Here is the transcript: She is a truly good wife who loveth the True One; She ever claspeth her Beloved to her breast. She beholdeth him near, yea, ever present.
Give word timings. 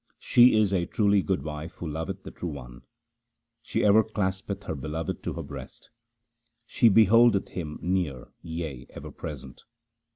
She 0.17 0.59
is 0.59 0.73
a 0.73 0.87
truly 0.87 1.21
good 1.21 1.43
wife 1.43 1.73
who 1.73 1.87
loveth 1.87 2.23
the 2.23 2.31
True 2.31 2.49
One; 2.49 2.81
She 3.61 3.83
ever 3.85 4.01
claspeth 4.03 4.63
her 4.63 4.73
Beloved 4.73 5.21
to 5.21 5.33
her 5.33 5.43
breast. 5.43 5.91
She 6.65 6.89
beholdeth 6.89 7.49
him 7.49 7.77
near, 7.83 8.29
yea, 8.41 8.87
ever 8.89 9.11
present. 9.11 9.63